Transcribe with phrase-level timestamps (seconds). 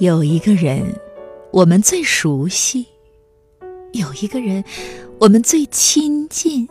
[0.00, 0.98] 有一个人，
[1.52, 2.86] 我们最熟悉；
[3.92, 4.64] 有一个人，
[5.18, 6.66] 我们最亲近；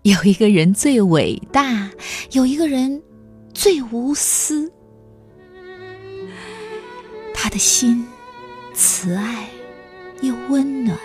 [0.00, 1.90] 有一个人最伟大；
[2.32, 3.02] 有一个人
[3.52, 4.72] 最无私。
[7.34, 8.02] 他的心
[8.72, 9.46] 慈爱
[10.22, 10.98] 又温暖，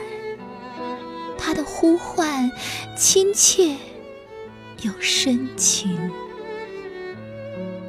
[1.38, 2.50] 他的呼唤
[2.98, 3.76] 亲切
[4.84, 6.10] 又深情，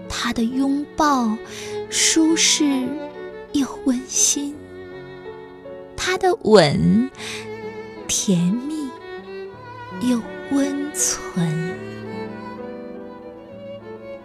[0.09, 1.39] 他的拥抱
[1.89, 2.85] 舒适。
[3.53, 4.57] 又温馨，
[5.97, 7.11] 他的吻
[8.09, 8.89] 甜蜜
[10.09, 10.21] 又
[10.51, 11.79] 温存。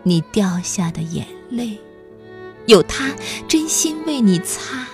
[0.03, 1.77] 你掉下的眼泪，
[2.65, 3.13] 有他
[3.47, 4.85] 真心为你擦；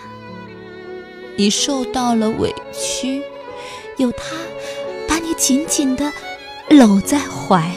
[1.36, 3.22] 你受到了委屈，
[3.98, 4.36] 有他
[5.08, 6.12] 把你紧紧的
[6.70, 7.72] 搂在怀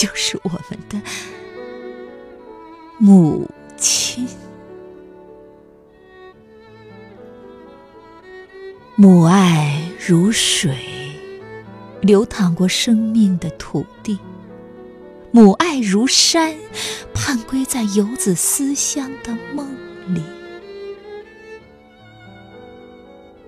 [0.00, 0.98] 就是我们的
[2.96, 4.26] 母亲，
[8.96, 10.74] 母爱如水，
[12.00, 14.16] 流淌过生命的土地；
[15.32, 16.54] 母爱如山，
[17.12, 19.68] 盼归在游子思乡的梦
[20.14, 20.22] 里。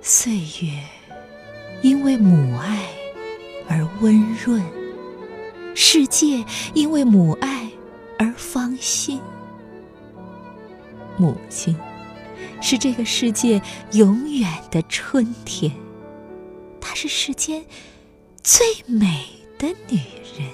[0.03, 0.79] 岁月
[1.81, 2.91] 因为母爱
[3.71, 4.63] 而温润。
[5.75, 7.71] 世界因为母爱
[8.19, 9.21] 而芳心。
[11.19, 11.77] 母亲
[12.61, 13.61] 是这个世界
[13.93, 15.73] 永远的春天，
[16.81, 17.65] 她是世间
[18.43, 19.27] 最美
[19.59, 20.01] 的女
[20.39, 20.49] 人。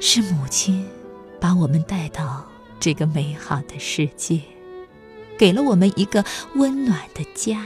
[0.00, 0.86] 是母亲
[1.40, 2.46] 把我们带到
[2.80, 4.40] 这个美好的世界，
[5.38, 7.62] 给了我们一个温暖的家，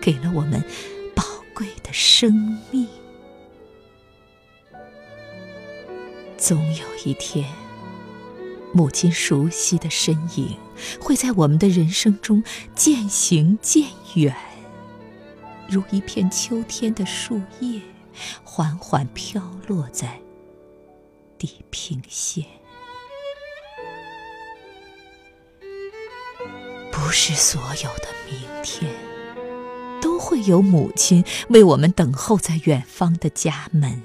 [0.00, 0.64] 给了我们。
[1.54, 2.88] 贵的生命，
[6.36, 7.48] 总有一天，
[8.72, 10.58] 母亲熟悉的身影
[11.00, 12.42] 会在我们的人生中
[12.74, 14.34] 渐行渐远，
[15.68, 17.80] 如一片秋天的树叶，
[18.42, 20.20] 缓缓飘落在
[21.38, 22.44] 地平线。
[26.90, 29.03] 不是所有的明天。
[30.24, 34.02] 会有母亲为我们等候在远方的家门。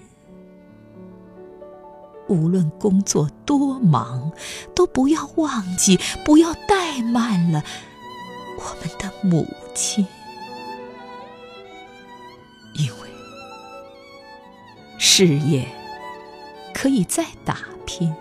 [2.28, 4.34] 无论工作多忙
[4.76, 7.64] 都不要忘记不要怠慢了。
[8.58, 10.06] 我们的母亲
[12.74, 13.10] 因为
[14.98, 15.66] 事业
[16.74, 18.14] 可以再打拼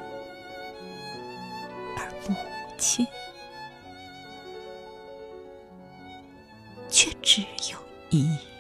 [1.97, 2.37] 而母
[2.79, 3.05] 亲
[6.89, 7.43] 却只
[7.73, 8.58] 有一。